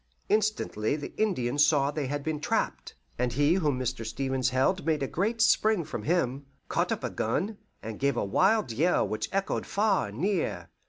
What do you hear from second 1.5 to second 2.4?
saw they had been